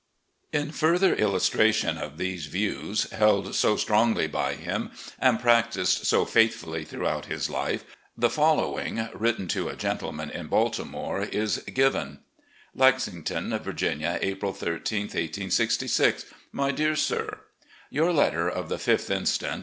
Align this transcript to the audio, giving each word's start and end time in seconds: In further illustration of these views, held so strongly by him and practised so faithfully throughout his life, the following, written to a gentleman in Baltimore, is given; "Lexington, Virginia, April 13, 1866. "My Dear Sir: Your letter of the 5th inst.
In 0.51 0.71
further 0.71 1.13
illustration 1.13 1.99
of 1.99 2.17
these 2.17 2.47
views, 2.47 3.07
held 3.11 3.53
so 3.53 3.75
strongly 3.77 4.25
by 4.25 4.55
him 4.55 4.89
and 5.19 5.39
practised 5.39 6.07
so 6.07 6.25
faithfully 6.25 6.83
throughout 6.85 7.27
his 7.27 7.51
life, 7.51 7.83
the 8.17 8.27
following, 8.27 9.09
written 9.13 9.47
to 9.49 9.69
a 9.69 9.75
gentleman 9.75 10.31
in 10.31 10.47
Baltimore, 10.47 11.21
is 11.21 11.59
given; 11.71 12.21
"Lexington, 12.73 13.55
Virginia, 13.59 14.17
April 14.23 14.53
13, 14.53 15.03
1866. 15.07 16.25
"My 16.51 16.71
Dear 16.71 16.95
Sir: 16.95 17.41
Your 17.91 18.11
letter 18.11 18.49
of 18.49 18.69
the 18.69 18.77
5th 18.79 19.11
inst. 19.11 19.43